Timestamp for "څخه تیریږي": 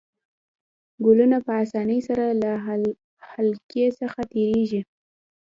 3.99-4.81